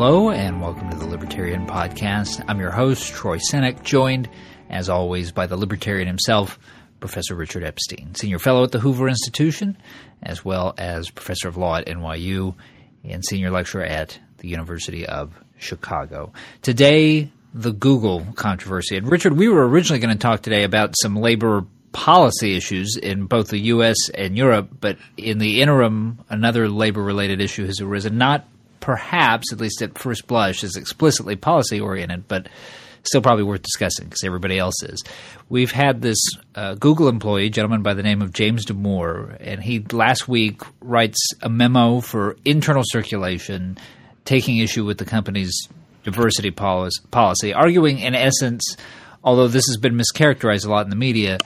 [0.00, 2.44] Hello, and welcome to the Libertarian Podcast.
[2.46, 4.28] I'm your host, Troy Senik, joined,
[4.70, 6.56] as always, by the Libertarian himself,
[7.00, 9.76] Professor Richard Epstein, Senior Fellow at the Hoover Institution,
[10.22, 12.54] as well as Professor of Law at NYU
[13.02, 16.32] and Senior Lecturer at the University of Chicago.
[16.62, 18.96] Today, the Google controversy.
[18.96, 23.26] And Richard, we were originally going to talk today about some labor policy issues in
[23.26, 23.96] both the U.S.
[24.14, 28.46] and Europe, but in the interim, another labor related issue has arisen, not
[28.80, 32.48] perhaps, at least at first blush, is explicitly policy oriented, but
[33.04, 35.02] still probably worth discussing because everybody else is.
[35.48, 36.18] We've had this
[36.54, 41.18] uh, Google employee, gentleman by the name of James Damore, and he last week writes
[41.42, 43.78] a memo for internal circulation
[44.24, 45.68] taking issue with the company's
[46.04, 48.76] diversity policy, arguing in essence,
[49.24, 51.38] although this has been mischaracterized a lot in the media,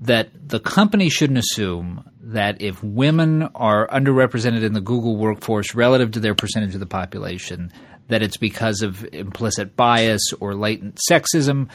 [0.00, 6.12] that the company shouldn't assume that if women are underrepresented in the Google workforce relative
[6.12, 7.72] to their percentage of the population,
[8.08, 11.68] that it's because of implicit bias or latent sexism,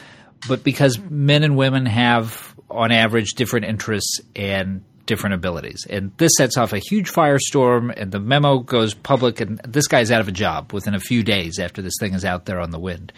[0.48, 5.86] but because men and women have, on average, different interests and different abilities.
[5.88, 10.10] And this sets off a huge firestorm, and the memo goes public, and this guy's
[10.10, 12.70] out of a job within a few days after this thing is out there on
[12.70, 13.12] the wind.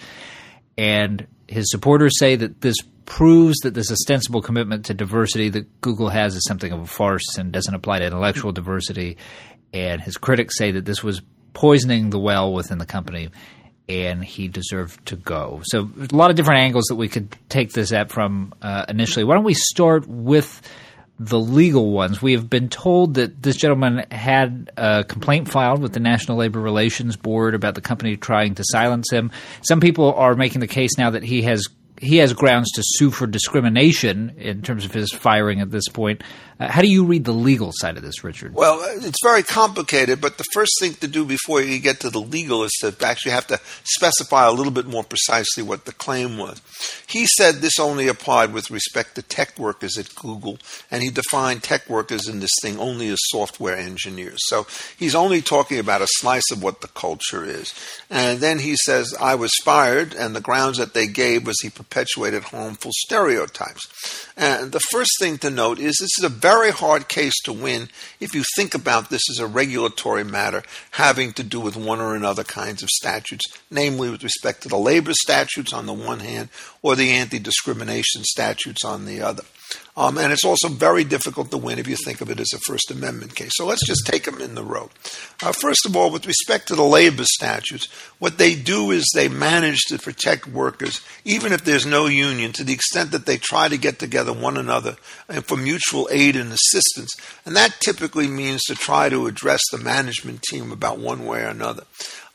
[0.77, 6.08] And his supporters say that this proves that this ostensible commitment to diversity that Google
[6.08, 9.19] has is something of a farce and doesn't apply to intellectual diversity.
[9.72, 11.22] And his critics say that this was
[11.53, 13.28] poisoning the well within the company
[13.89, 15.61] and he deserved to go.
[15.64, 19.25] So, a lot of different angles that we could take this at from uh, initially.
[19.25, 20.62] Why don't we start with
[21.19, 22.20] the legal ones.
[22.20, 26.61] We have been told that this gentleman had a complaint filed with the National Labor
[26.61, 29.31] Relations Board about the company trying to silence him.
[29.62, 31.69] Some people are making the case now that he has
[32.01, 36.23] he has grounds to sue for discrimination in terms of his firing at this point.
[36.60, 38.55] Uh, how do you read the legal side of this, Richard?
[38.55, 42.20] Well, it's very complicated, but the first thing to do before you get to the
[42.20, 46.38] legal is to actually have to specify a little bit more precisely what the claim
[46.38, 46.60] was.
[47.09, 50.59] He said this only applied with respect to tech workers at Google,
[50.91, 54.38] and he defined tech workers in this thing only as software engineers.
[54.47, 54.66] So
[54.97, 57.75] he's only talking about a slice of what the culture is.
[58.10, 61.70] And then he says, I was fired, and the grounds that they gave was he
[61.70, 64.31] perpetuated harmful stereotypes.
[64.37, 67.88] And the first thing to note is this is a very hard case to win
[68.21, 72.15] if you think about this as a regulatory matter having to do with one or
[72.15, 76.50] another kinds of statutes, namely with respect to the labor statutes on the one hand
[76.82, 79.43] or the anti discrimination statutes on the other.
[79.97, 82.59] Um, and it's also very difficult to win if you think of it as a
[82.67, 83.53] First Amendment case.
[83.55, 84.91] So let's just take them in the row.
[85.43, 87.87] Uh, first of all, with respect to the labor statutes,
[88.19, 92.65] what they do is they manage to protect workers, even if there's no union, to
[92.65, 94.97] the extent that they try to get together one another
[95.29, 97.12] and for mutual aid and assistance.
[97.47, 101.49] And that typically means to try to address the management team about one way or
[101.49, 101.85] another.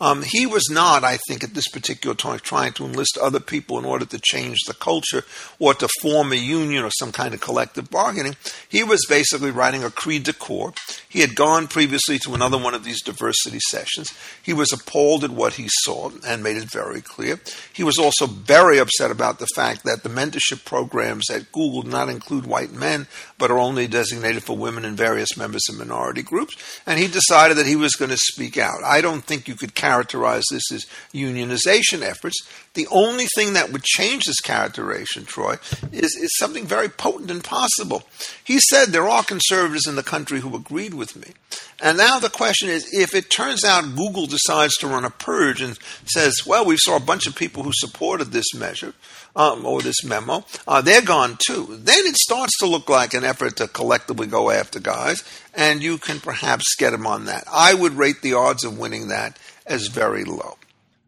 [0.02, 3.78] Um, he was not, I think, at this particular time trying to enlist other people
[3.78, 5.24] in order to change the culture
[5.60, 8.38] or to form a union or some kind of collective bargaining.
[8.68, 10.72] He was basically writing a cri de coeur.
[11.10, 14.14] He had gone previously to another one of these diversity sessions.
[14.42, 17.40] He was appalled at what he saw and made it very clear.
[17.74, 21.90] He was also very upset about the fact that the mentorship programs at Google do
[21.90, 23.08] not include white men,
[23.38, 26.56] but are only designated for women and various members of minority groups.
[26.86, 28.84] And he decided that he was going to speak out.
[28.86, 32.38] I don't think you could characterize this as unionization efforts.
[32.76, 35.56] The only thing that would change this characterization, Troy,
[35.92, 38.04] is, is something very potent and possible.
[38.44, 41.34] He said there are conservatives in the country who agreed with me.
[41.82, 45.62] And now the question is if it turns out Google decides to run a purge
[45.62, 48.94] and says, well, we saw a bunch of people who supported this measure
[49.36, 51.80] um, or this memo, uh, they're gone too.
[51.82, 55.24] Then it starts to look like an effort to collectively go after guys,
[55.54, 57.46] and you can perhaps get them on that.
[57.52, 60.58] I would rate the odds of winning that as very low.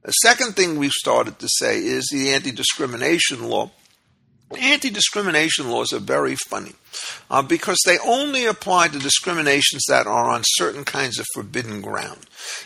[0.04, 3.72] The second thing we've started to say is the anti discrimination law.
[4.58, 6.74] Anti discrimination laws are very funny
[7.30, 12.20] uh, because they only apply to discriminations that are on certain kinds of forbidden ground.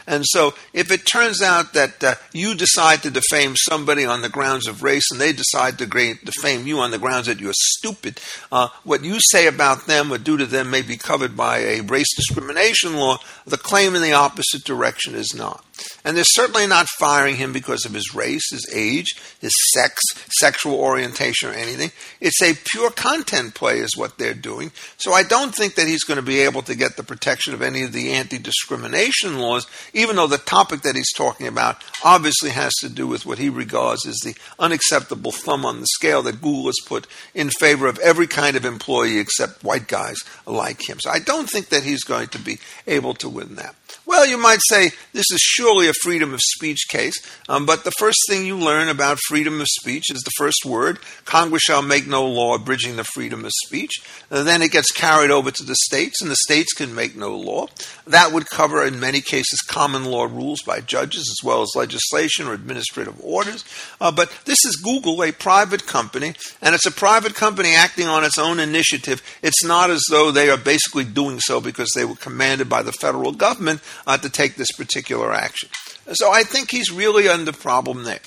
[0.07, 4.29] And so, if it turns out that uh, you decide to defame somebody on the
[4.29, 8.19] grounds of race and they decide to defame you on the grounds that you're stupid,
[8.51, 11.81] uh, what you say about them or do to them may be covered by a
[11.81, 13.17] race discrimination law.
[13.45, 15.63] The claim in the opposite direction is not.
[16.03, 20.75] And they're certainly not firing him because of his race, his age, his sex, sexual
[20.75, 21.91] orientation, or anything.
[22.21, 24.71] It's a pure content play, is what they're doing.
[24.97, 27.61] So I don't think that he's going to be able to get the protection of
[27.61, 32.49] any of the anti discrimination laws, even though the topic that he's talking about obviously
[32.51, 36.41] has to do with what he regards as the unacceptable thumb on the scale that
[36.41, 40.97] Google has put in favor of every kind of employee except white guys like him.
[40.99, 43.75] So I don't think that he's going to be able to win that.
[44.05, 47.15] Well, you might say this is surely a freedom of speech case,
[47.49, 50.99] um, but the first thing you learn about freedom of speech is the first word
[51.25, 53.91] Congress shall make no law abridging the freedom of speech.
[54.29, 57.15] And uh, then it gets carried over to the states, and the states can make
[57.15, 57.67] no law.
[58.07, 62.47] That would cover, in many cases, common law rules by judges as well as legislation
[62.47, 63.63] or administrative orders.
[63.99, 68.23] Uh, but this is Google, a private company, and it's a private company acting on
[68.23, 69.21] its own initiative.
[69.41, 72.91] It's not as though they are basically doing so because they were commanded by the
[72.91, 75.69] federal government uh, to take this particular action.
[76.13, 78.19] So I think he's really under problem there.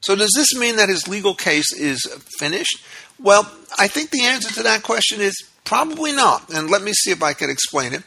[0.00, 2.00] So does this mean that his legal case is
[2.38, 2.84] finished?
[3.18, 5.34] Well, I think the answer to that question is
[5.64, 6.52] probably not.
[6.54, 8.02] And let me see if I can explain it.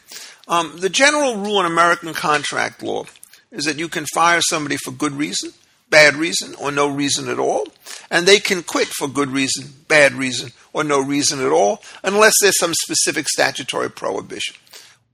[0.47, 3.05] Um, the general rule in American contract law
[3.51, 5.51] is that you can fire somebody for good reason,
[5.89, 7.67] bad reason, or no reason at all,
[8.11, 12.33] and they can quit for good reason, bad reason, or no reason at all, unless
[12.41, 14.55] there's some specific statutory prohibition.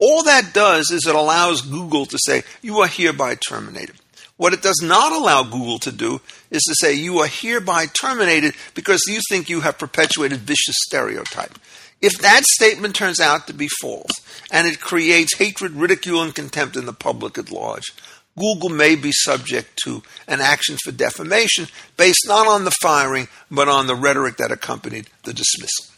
[0.06, 3.96] All that does is it allows Google to say, you are hereby terminated.
[4.36, 6.20] What it does not allow Google to do
[6.52, 11.58] is to say, you are hereby terminated because you think you have perpetuated vicious stereotype.
[12.02, 14.12] If that statement turns out to be false
[14.52, 17.94] and it creates hatred, ridicule, and contempt in the public at large,
[18.38, 23.70] Google may be subject to an action for defamation based not on the firing, but
[23.70, 25.93] on the rhetoric that accompanied the dismissal.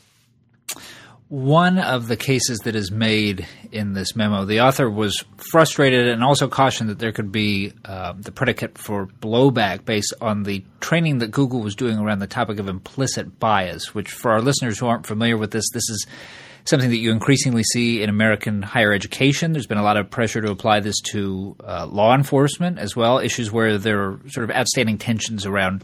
[1.27, 6.23] One of the cases that is made in this memo, the author was frustrated and
[6.23, 11.17] also cautioned that there could be uh, the predicate for blowback based on the training
[11.19, 14.85] that Google was doing around the topic of implicit bias, which, for our listeners who
[14.85, 16.05] aren't familiar with this, this is
[16.65, 19.51] something that you increasingly see in American higher education.
[19.51, 23.17] There's been a lot of pressure to apply this to uh, law enforcement as well,
[23.17, 25.83] issues where there are sort of outstanding tensions around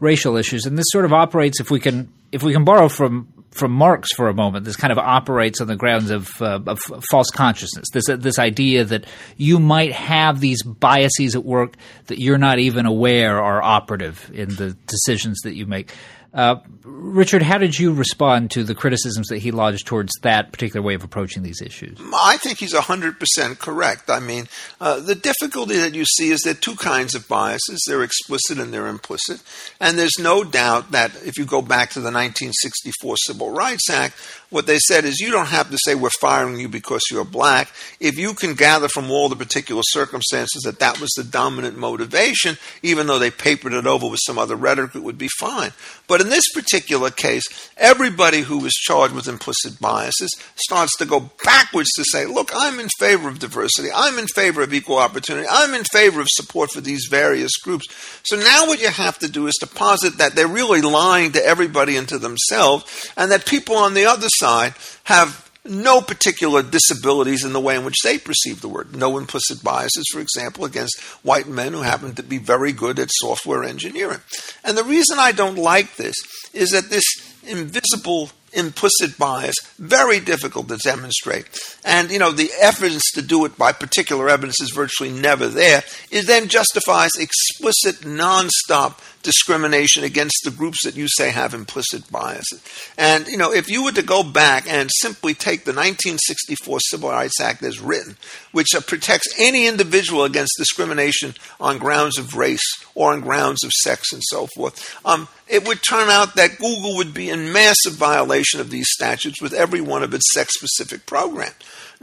[0.00, 0.66] racial issues.
[0.66, 4.08] And this sort of operates, if we can, if we can borrow from from Marx
[4.14, 4.64] for a moment.
[4.64, 6.78] This kind of operates on the grounds of, uh, of
[7.10, 7.86] false consciousness.
[7.92, 9.06] This uh, this idea that
[9.36, 11.74] you might have these biases at work
[12.06, 15.92] that you're not even aware are operative in the decisions that you make.
[16.34, 20.84] Uh, Richard, how did you respond to the criticisms that he lodged towards that particular
[20.84, 21.98] way of approaching these issues?
[22.12, 24.10] I think he's 100% correct.
[24.10, 24.48] I mean,
[24.80, 28.58] uh, the difficulty that you see is there are two kinds of biases they're explicit
[28.58, 29.42] and they're implicit.
[29.80, 34.16] And there's no doubt that if you go back to the 1964 Civil Rights Act,
[34.50, 37.72] what they said is you don't have to say we're firing you because you're black.
[37.98, 42.56] If you can gather from all the particular circumstances that that was the dominant motivation,
[42.82, 45.72] even though they papered it over with some other rhetoric, it would be fine.
[46.06, 47.44] But in this particular case,
[47.76, 52.80] everybody who is charged with implicit biases starts to go backwards to say, look, I'm
[52.80, 53.88] in favor of diversity.
[53.94, 55.46] I'm in favor of equal opportunity.
[55.50, 57.86] I'm in favor of support for these various groups.
[58.24, 61.44] So now what you have to do is to posit that they're really lying to
[61.44, 64.74] everybody and to themselves, and that people on the other side
[65.04, 68.94] have no particular disabilities in the way in which they perceive the word.
[68.94, 73.08] No implicit biases, for example, against white men who happen to be very good at
[73.10, 74.20] software engineering.
[74.62, 76.16] And the reason I don't like this
[76.52, 77.04] is that this
[77.46, 81.46] invisible implicit bias, very difficult to demonstrate.
[81.84, 85.82] And, you know, the evidence to do it by particular evidence is virtually never there.
[86.10, 92.62] It then justifies explicit, nonstop discrimination against the groups that you say have implicit biases.
[92.96, 97.10] And, you know, if you were to go back and simply take the 1964 Civil
[97.10, 98.16] Rights Act as written,
[98.52, 103.72] which uh, protects any individual against discrimination on grounds of race or on grounds of
[103.72, 107.94] sex and so forth, um, it would turn out that Google would be in massive
[107.94, 111.54] violation of these statutes with every one of its sex specific programs.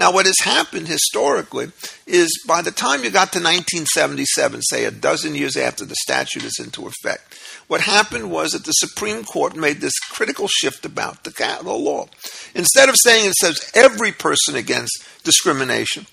[0.02, 1.72] Now, what has happened historically
[2.08, 6.44] is by the time you got to 1977, say a dozen years after the statute
[6.44, 11.24] is into effect, what happened was that the Supreme Court made this critical shift about
[11.24, 12.08] the, law.
[12.56, 16.08] Instead of saying it says every person against discrimination,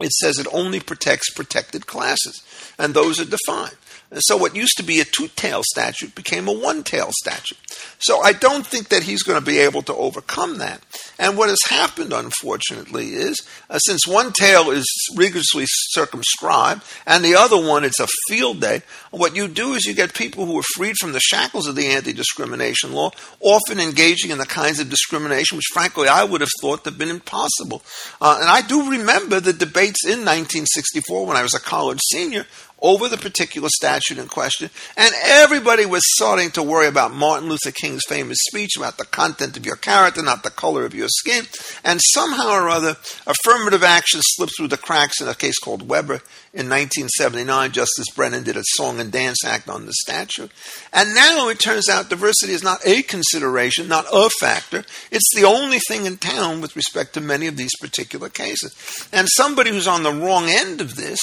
[0.00, 2.42] it says it only protects protected classes,
[2.78, 3.76] and those are defined.
[4.20, 7.58] So what used to be a two-tail statute became a one-tail statute.
[7.98, 10.82] So I don't think that he's going to be able to overcome that.
[11.18, 13.40] And what has happened, unfortunately, is
[13.70, 18.82] uh, since one tail is rigorously circumscribed and the other one it's a field day,
[19.10, 21.86] what you do is you get people who are freed from the shackles of the
[21.86, 26.84] anti-discrimination law, often engaging in the kinds of discrimination which, frankly, I would have thought
[26.84, 27.82] have been impossible.
[28.20, 32.46] Uh, and I do remember the debates in 1964 when I was a college senior
[32.82, 37.70] over the particular statute in question, and everybody was starting to worry about Martin Luther
[37.70, 41.44] King's famous speech about the content of your character, not the color of your skin.
[41.84, 42.96] And somehow or other,
[43.26, 46.20] affirmative action slipped through the cracks in a case called Weber
[46.54, 47.72] in 1979.
[47.72, 50.50] Justice Brennan did a song and dance act on the statute.
[50.92, 54.84] And now it turns out diversity is not a consideration, not a factor.
[55.10, 58.76] It's the only thing in town with respect to many of these particular cases.
[59.12, 61.18] And somebody who's on the wrong end of this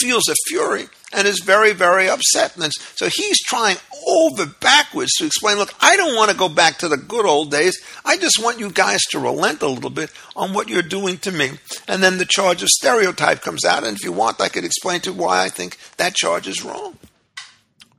[0.00, 2.56] feels a fury and is very, very upset.
[2.56, 6.78] And so he's trying over backwards to explain look, I don't want to go back
[6.78, 7.78] to the good old days.
[8.04, 11.32] I just want you guys to relent a little bit on what you're doing to
[11.32, 11.52] me.
[11.86, 13.84] And then the charge of stereotype comes out.
[13.84, 16.64] And if you want, I could explain to you why I think that charge is
[16.64, 16.98] wrong.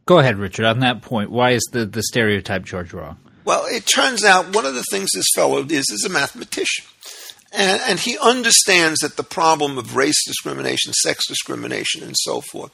[0.05, 0.65] Go ahead, Richard.
[0.65, 3.17] On that point, why is the, the stereotype charge wrong?
[3.45, 6.85] Well, it turns out one of the things this fellow is is a mathematician.
[7.51, 12.71] And, and, he understands that the problem of race discrimination, sex discrimination, and so forth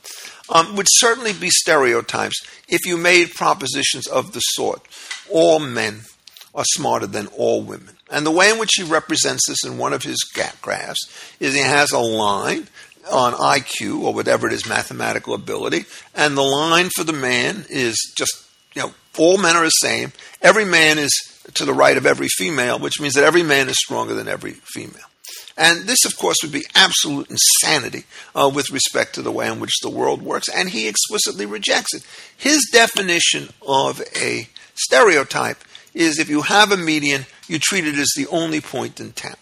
[0.49, 4.85] um, would certainly be stereotypes if you made propositions of the sort
[5.31, 6.01] all men
[6.53, 7.95] are smarter than all women.
[8.09, 10.17] And the way in which he represents this in one of his
[10.61, 10.99] graphs
[11.39, 12.67] is he has a line
[13.11, 18.13] on IQ or whatever it is, mathematical ability, and the line for the man is
[18.17, 20.11] just, you know, all men are the same.
[20.41, 21.11] Every man is
[21.53, 24.51] to the right of every female, which means that every man is stronger than every
[24.51, 25.05] female.
[25.57, 28.03] And this, of course, would be absolute insanity
[28.35, 31.93] uh, with respect to the way in which the world works, and he explicitly rejects
[31.93, 32.05] it.
[32.35, 38.11] His definition of a stereotype is if you have a median, you treat it as
[38.15, 39.37] the only point in town.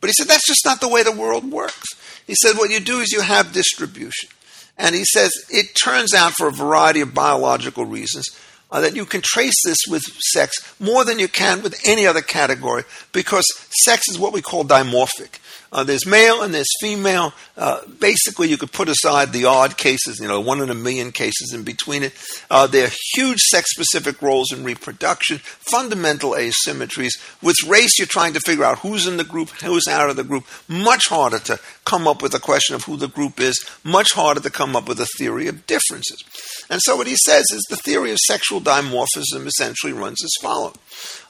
[0.00, 1.88] But he said that's just not the way the world works.
[2.26, 4.28] He said what you do is you have distribution.
[4.76, 8.26] And he says it turns out for a variety of biological reasons
[8.74, 12.20] uh, that you can trace this with sex more than you can with any other
[12.20, 13.44] category because
[13.84, 15.38] sex is what we call dimorphic.
[15.74, 17.34] Uh, there's male and there's female.
[17.56, 21.10] Uh, basically, you could put aside the odd cases, you know, one in a million
[21.10, 22.12] cases in between it.
[22.48, 27.14] Uh, there are huge sex specific roles in reproduction, fundamental asymmetries.
[27.42, 30.22] With race, you're trying to figure out who's in the group, who's out of the
[30.22, 30.44] group.
[30.68, 34.40] Much harder to come up with a question of who the group is, much harder
[34.40, 36.22] to come up with a theory of differences.
[36.70, 40.76] And so, what he says is the theory of sexual dimorphism essentially runs as follows.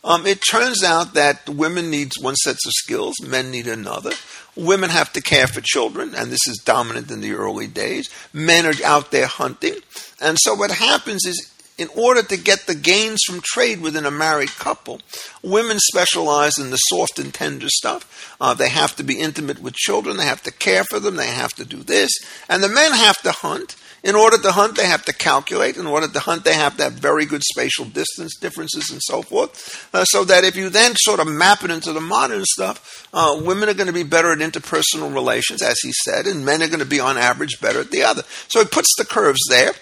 [0.04, 4.12] Um, it turns out that women need one set of skills, men need another.
[4.54, 8.10] Women have to care for children, and this is dominant in the early days.
[8.32, 9.76] Men are out there hunting.
[10.20, 14.10] And so what happens is, in order to get the gains from trade within a
[14.10, 15.00] married couple,
[15.42, 18.36] women specialize in the soft and tender stuff.
[18.40, 20.16] Uh, they have to be intimate with children.
[20.16, 21.16] They have to care for them.
[21.16, 22.10] They have to do this.
[22.48, 23.76] And the men have to hunt.
[24.04, 25.78] In order to hunt, they have to calculate.
[25.78, 29.22] In order to hunt, they have to have very good spatial distance differences and so
[29.22, 29.88] forth.
[29.94, 33.40] Uh, so that if you then sort of map it into the modern stuff, uh,
[33.42, 36.68] women are going to be better at interpersonal relations, as he said, and men are
[36.68, 38.22] going to be on average better at the other.
[38.48, 39.72] So he puts the curves there.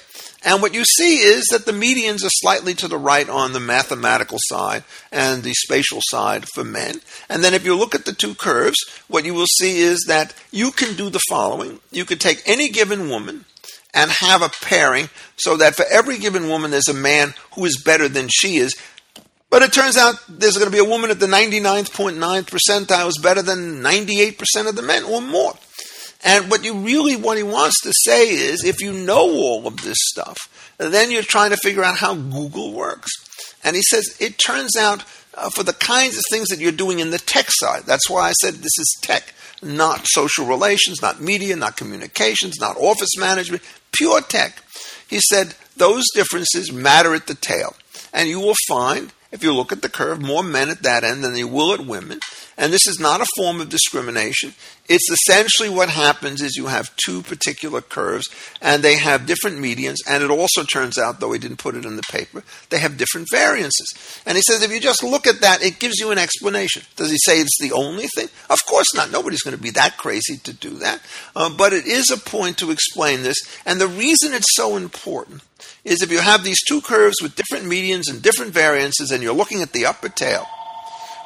[0.45, 3.61] And what you see is that the medians are slightly to the right on the
[3.61, 4.83] mathematical side
[5.13, 7.01] and the spatial side for men.
[7.29, 10.35] And then if you look at the two curves, what you will see is that
[10.51, 11.79] you can do the following.
[11.93, 13.45] You could take any given woman
[13.95, 17.81] and have a pairing so that for every given woman there's a man who is
[17.85, 18.75] better than she is.
[19.49, 23.19] But it turns out there's going to be a woman at the 99.9 percentile who's
[23.19, 25.55] better than 98% of the men or more.
[26.25, 29.83] And what you really, what he wants to say is if you know all of
[29.83, 30.37] this stuff,
[30.79, 33.11] then you're trying to figure out how Google works.
[33.65, 37.01] And he says it turns out uh, for the kinds of things that you're doing
[37.01, 41.21] in the tech side, that's why I said this is tech, not social relations, not
[41.21, 43.63] media, not communications, not office management,
[43.93, 44.63] pure tech.
[45.09, 47.75] He said those differences matter at the tail.
[48.13, 51.25] And you will find, if you look at the curve, more men at that end
[51.25, 52.21] than you will at women.
[52.63, 54.55] And this is not a form of discrimination.
[54.89, 58.29] It's essentially what happens is you have two particular curves
[58.61, 59.97] and they have different medians.
[60.09, 62.97] And it also turns out, though he didn't put it in the paper, they have
[62.97, 64.23] different variances.
[64.25, 66.85] And he says if you just look at that, it gives you an explanation.
[66.95, 68.29] Does he say it's the only thing?
[68.49, 69.11] Of course not.
[69.11, 71.03] Nobody's going to be that crazy to do that.
[71.35, 73.39] Uh, but it is a point to explain this.
[73.67, 75.43] And the reason it's so important
[75.85, 79.35] is if you have these two curves with different medians and different variances and you're
[79.35, 80.47] looking at the upper tail,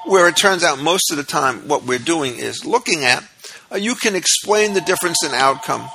[0.06, 3.24] where it turns out most of the time what we're doing is looking at,
[3.72, 5.88] uh, you can explain the difference in outcome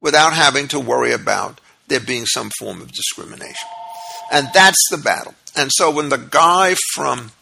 [0.00, 3.68] without having to worry about there being some form of discrimination.
[4.30, 5.34] And that's the battle.
[5.56, 7.32] And so when the guy from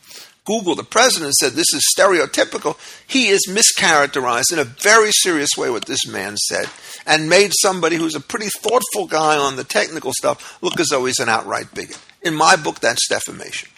[0.44, 5.70] Google, the president, said this is stereotypical, he is mischaracterized in a very serious way
[5.70, 6.66] what this man said
[7.04, 11.04] and made somebody who's a pretty thoughtful guy on the technical stuff look as though
[11.04, 11.98] he's an outright bigot.
[12.22, 13.68] In my book, that's defamation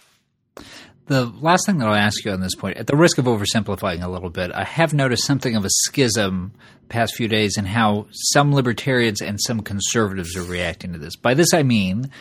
[1.11, 4.01] the last thing that I'll ask you on this point, at the risk of oversimplifying
[4.01, 6.53] a little bit, I have noticed something of a schism
[6.89, 11.17] past few days in how some libertarians and some conservatives are reacting to this.
[11.17, 12.13] By this I mean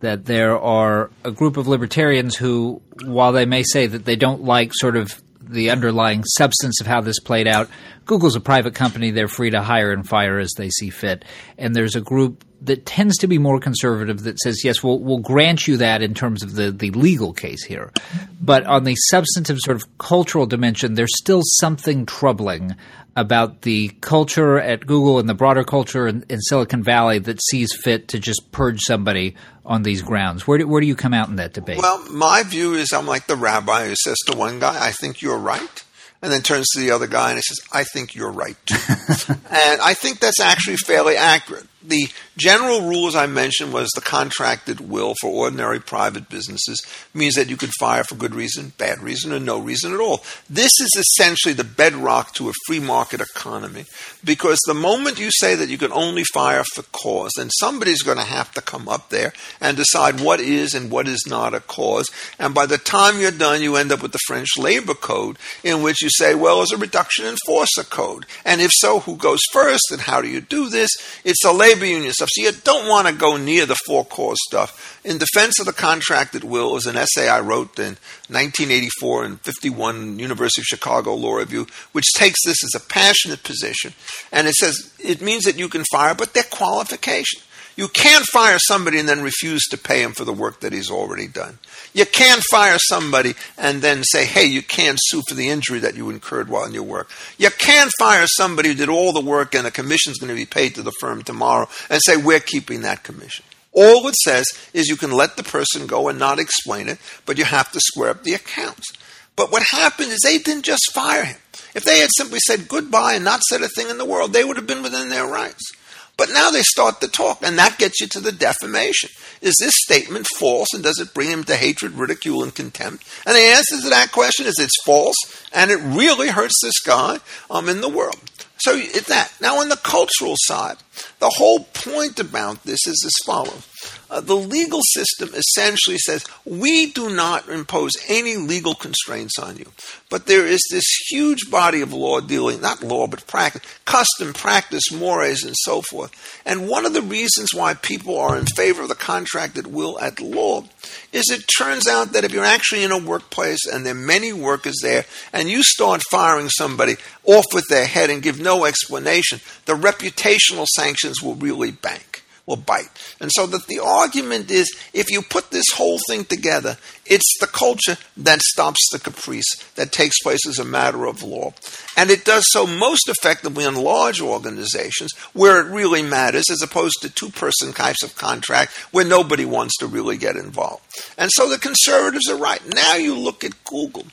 [0.00, 4.44] that there are a group of libertarians who, while they may say that they don't
[4.44, 7.70] like sort of the underlying substance of how this played out,
[8.04, 9.10] Google's a private company.
[9.10, 11.24] They're free to hire and fire as they see fit.
[11.56, 15.18] And there's a group that tends to be more conservative that says, yes, we'll, we'll
[15.18, 17.92] grant you that in terms of the, the legal case here.
[18.40, 22.74] But on the substantive sort of cultural dimension, there's still something troubling
[23.16, 27.72] about the culture at Google and the broader culture in, in Silicon Valley that sees
[27.74, 30.46] fit to just purge somebody on these grounds.
[30.46, 31.78] Where do, where do you come out in that debate?
[31.78, 35.22] Well, my view is I'm like the rabbi who says to one guy, I think
[35.22, 35.84] you're right
[36.24, 38.76] and then turns to the other guy and he says, I think you're right too.
[39.28, 41.66] and I think that's actually fairly accurate.
[41.86, 46.80] The general rule, as I mentioned, was the contract at will for ordinary private businesses
[47.12, 50.22] means that you could fire for good reason, bad reason, or no reason at all.
[50.48, 53.84] This is essentially the bedrock to a free market economy
[54.24, 58.16] because the moment you say that you can only fire for cause, then somebody's going
[58.16, 61.60] to have to come up there and decide what is and what is not a
[61.60, 62.10] cause.
[62.38, 65.82] And by the time you're done, you end up with the French labor code in
[65.82, 68.24] which you say, well, it's a reduction in force a code.
[68.44, 70.90] And if so, who goes first and how do you do this?
[71.24, 72.28] It's a labor union stuff.
[72.32, 75.00] So you don't want to go near the for cause stuff.
[75.04, 77.96] In defense of the contract at will is an essay I wrote in
[78.28, 83.92] 1984 and 51 University of Chicago Law Review, which takes this as a passionate position.
[84.30, 87.40] And it says it means that you can fire, but their qualification.
[87.76, 90.90] You can't fire somebody and then refuse to pay him for the work that he's
[90.90, 91.58] already done.
[91.94, 95.94] You can't fire somebody and then say, hey, you can't sue for the injury that
[95.94, 97.08] you incurred while in your work.
[97.38, 100.34] You can't fire somebody who did all the work and a commission is going to
[100.34, 103.44] be paid to the firm tomorrow and say, we're keeping that commission.
[103.72, 107.38] All it says is you can let the person go and not explain it, but
[107.38, 108.92] you have to square up the accounts.
[109.36, 111.38] But what happened is they didn't just fire him.
[111.74, 114.44] If they had simply said goodbye and not said a thing in the world, they
[114.44, 115.72] would have been within their rights.
[116.16, 119.10] But now they start to talk, and that gets you to the defamation.
[119.40, 123.04] Is this statement false, and does it bring him to hatred, ridicule, and contempt?
[123.26, 125.16] And the answer to that question is it's false,
[125.52, 127.18] and it really hurts this guy
[127.50, 128.20] um, in the world.
[128.58, 129.32] So it's that.
[129.40, 130.76] Now, on the cultural side,
[131.18, 133.68] the whole point about this is as follows.
[134.10, 139.66] Uh, the legal system essentially says we do not impose any legal constraints on you.
[140.10, 144.92] But there is this huge body of law dealing, not law, but practice, custom, practice,
[144.92, 146.12] mores, and so forth.
[146.44, 149.98] And one of the reasons why people are in favor of the contract at will
[150.00, 150.64] at law
[151.12, 154.32] is it turns out that if you're actually in a workplace and there are many
[154.32, 159.40] workers there and you start firing somebody off with their head and give no explanation,
[159.66, 162.88] the reputational sanctions will really bank will bite.
[163.20, 166.76] And so that the argument is if you put this whole thing together,
[167.06, 171.52] it's the culture that stops the caprice that takes place as a matter of law.
[171.96, 177.00] And it does so most effectively in large organizations where it really matters, as opposed
[177.00, 180.82] to two person types of contract where nobody wants to really get involved.
[181.18, 182.60] And so the conservatives are right.
[182.74, 184.04] Now you look at Google.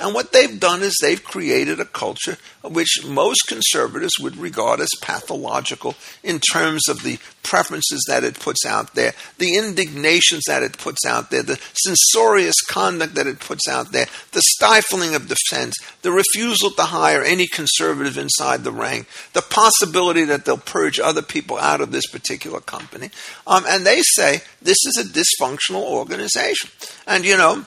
[0.00, 4.88] And what they've done is they've created a culture which most conservatives would regard as
[5.02, 10.78] pathological in terms of the preferences that it puts out there, the indignations that it
[10.78, 15.74] puts out there, the censorious conduct that it puts out there, the stifling of dissent,
[16.02, 21.22] the refusal to hire any conservative inside the rank, the possibility that they'll purge other
[21.22, 23.10] people out of this particular company.
[23.46, 26.70] Um, and they say this is a dysfunctional organization.
[27.06, 27.64] And, you know,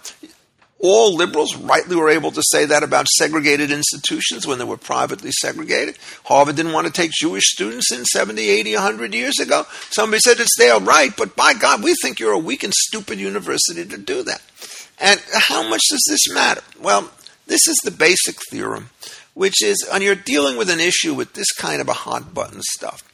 [0.83, 5.31] all liberals rightly were able to say that about segregated institutions when they were privately
[5.31, 5.97] segregated.
[6.25, 9.65] Harvard didn't want to take Jewish students in 70, 80, 100 years ago.
[9.91, 13.17] Somebody said it's their right, but by God, we think you're a weak and stupid
[13.17, 14.41] university to do that.
[14.99, 16.61] And how much does this matter?
[16.81, 17.09] Well,
[17.47, 18.89] this is the basic theorem,
[19.33, 22.61] which is when you're dealing with an issue with this kind of a hot button
[22.61, 23.09] stuff,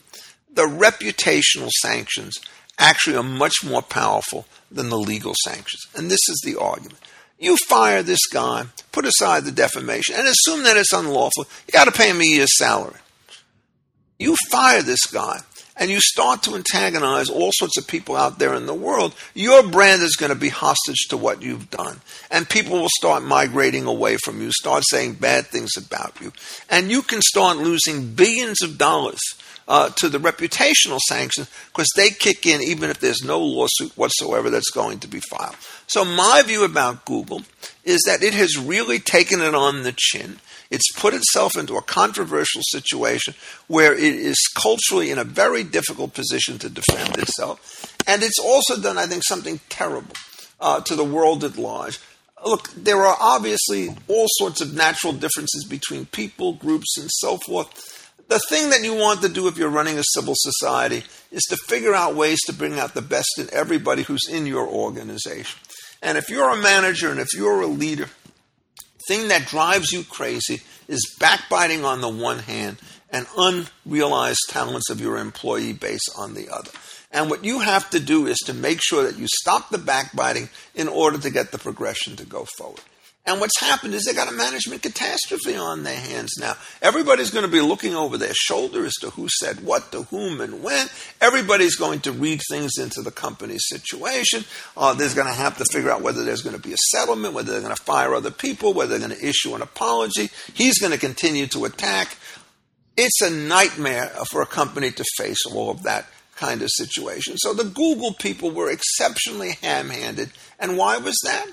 [0.51, 2.33] the reputational sanctions
[2.79, 5.85] actually are much more powerful than the legal sanctions.
[5.95, 6.97] And this is the argument.
[7.39, 11.47] You fire this guy, put aside the defamation, and assume that it's unlawful.
[11.67, 12.99] You got to pay him a year's salary.
[14.19, 15.39] You fire this guy,
[15.77, 19.63] and you start to antagonize all sorts of people out there in the world, your
[19.63, 22.01] brand is going to be hostage to what you've done.
[22.29, 26.33] And people will start migrating away from you, start saying bad things about you.
[26.69, 29.21] And you can start losing billions of dollars
[29.69, 34.49] uh, to the reputational sanctions because they kick in even if there's no lawsuit whatsoever
[34.49, 35.55] that's going to be filed.
[35.87, 37.43] So, my view about Google
[37.85, 40.39] is that it has really taken it on the chin.
[40.71, 43.33] It's put itself into a controversial situation
[43.67, 47.95] where it is culturally in a very difficult position to defend itself.
[48.07, 50.13] And it's also done, I think, something terrible
[50.59, 51.99] uh, to the world at large.
[52.45, 57.98] look, there are obviously all sorts of natural differences between people, groups, and so forth.
[58.29, 61.57] The thing that you want to do if you're running a civil society is to
[61.57, 65.59] figure out ways to bring out the best in everybody who's in your organization.
[66.03, 68.07] And if you're a manager and if you're a leader,
[69.07, 72.77] thing that drives you crazy is backbiting on the one hand
[73.09, 76.71] and unrealized talents of your employee base on the other.
[77.11, 80.49] And what you have to do is to make sure that you stop the backbiting
[80.75, 82.81] in order to get the progression to go forward.
[83.29, 86.55] And what's happened is they got a management catastrophe on their hands now.
[86.81, 90.41] Everybody's going to be looking over their shoulder as to who said what to whom
[90.41, 90.87] and when.
[91.21, 94.45] Everybody's going to read things into the company's situation.
[94.75, 97.35] Uh, there's going to have to figure out whether there's going to be a settlement,
[97.35, 100.31] whether they're going to fire other people, whether they're going to issue an apology.
[100.55, 102.17] He's going to continue to attack.
[102.97, 107.37] It's a nightmare for a company to face all of that kind of situation.
[107.37, 110.31] So the Google people were exceptionally ham handed.
[110.57, 111.45] And why was that?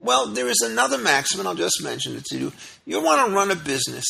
[0.00, 2.52] Well, there is another maxim, and I'll just mention it to you.
[2.84, 4.04] You want to run a business.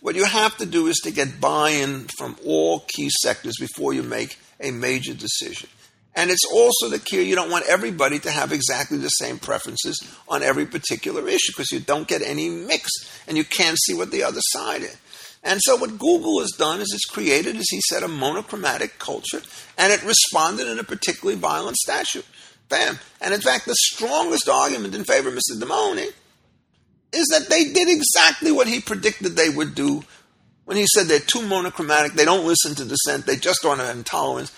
[0.00, 3.92] What you have to do is to get buy in from all key sectors before
[3.92, 5.68] you make a major decision.
[6.14, 10.00] And it's also the key you don't want everybody to have exactly the same preferences
[10.28, 12.90] on every particular issue because you don't get any mix
[13.28, 14.96] and you can't see what the other side is.
[15.42, 19.42] And so what Google has done is it's created, as he said, a monochromatic culture,
[19.78, 22.26] and it responded in a particularly violent statute.
[22.68, 22.98] Bam.
[23.20, 25.60] And in fact, the strongest argument in favor of Mr.
[25.60, 26.12] Damore
[27.12, 30.02] is that they did exactly what he predicted they would do
[30.66, 33.96] when he said they're too monochromatic, they don't listen to dissent, they just are an
[33.96, 34.52] intolerance.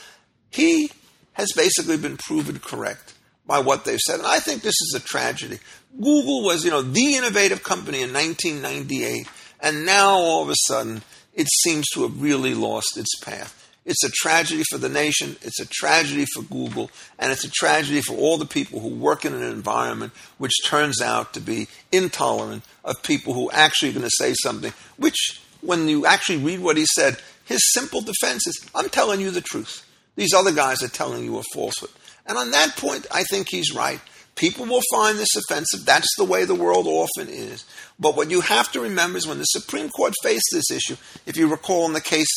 [0.50, 0.90] He
[1.34, 3.12] has basically been proven correct
[3.46, 4.18] by what they've said.
[4.18, 5.58] And I think this is a tragedy.
[5.94, 9.28] Google was, you know, the innovative company in 1998,
[9.60, 11.02] and now all of a sudden
[11.34, 13.57] it seems to have really lost its path.
[13.88, 18.02] It's a tragedy for the nation, it's a tragedy for Google, and it's a tragedy
[18.02, 22.64] for all the people who work in an environment which turns out to be intolerant
[22.84, 26.76] of people who actually are going to say something, which, when you actually read what
[26.76, 29.86] he said, his simple defense is I'm telling you the truth.
[30.16, 31.90] These other guys are telling you a falsehood.
[32.26, 34.00] And on that point, I think he's right.
[34.34, 35.86] People will find this offensive.
[35.86, 37.64] That's the way the world often is.
[37.98, 41.38] But what you have to remember is when the Supreme Court faced this issue, if
[41.38, 42.28] you recall in the case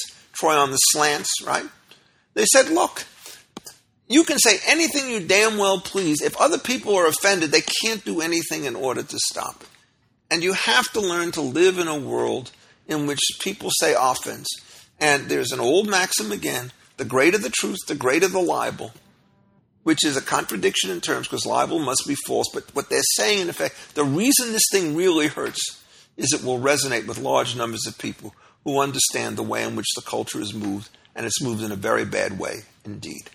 [0.41, 1.65] Troy on the slants, right?
[2.34, 3.06] They said, look,
[4.08, 6.19] you can say anything you damn well please.
[6.19, 9.69] If other people are offended, they can't do anything in order to stop it.
[10.32, 12.49] And you have to learn to live in a world
[12.88, 14.47] in which people say offense.
[14.99, 18.93] And there's an old maxim again the greater the truth, the greater the libel,
[19.84, 22.47] which is a contradiction in terms because libel must be false.
[22.51, 25.84] But what they're saying, in effect, the reason this thing really hurts
[26.17, 29.88] is it will resonate with large numbers of people who understand the way in which
[29.95, 33.30] the culture is moved, and it's moved in a very bad way indeed.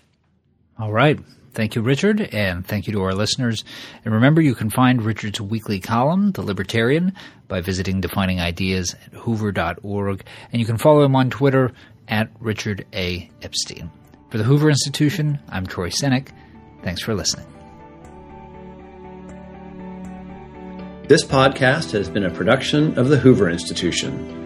[0.79, 1.19] All right.
[1.53, 3.65] Thank you, Richard, and thank you to our listeners.
[4.05, 7.15] And remember, you can find Richard's weekly column, The Libertarian,
[7.49, 11.73] by visiting Defining Ideas at hoover.org, and you can follow him on Twitter
[12.09, 13.31] at Richard A.
[13.41, 13.91] Epstein.
[14.31, 16.29] For the Hoover Institution, I'm Troy Senik.
[16.83, 17.47] Thanks for listening.
[21.09, 24.46] This podcast has been a production of the Hoover Institution.